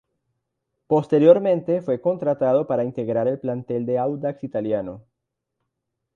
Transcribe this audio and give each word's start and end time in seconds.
Posteriormente 0.87 1.83
fue 1.83 2.01
contratado 2.01 2.65
para 2.65 2.83
integrar 2.83 3.27
el 3.27 3.37
plantel 3.39 3.85
de 3.85 3.99
Audax 3.99 4.43
Italiano. 4.43 5.03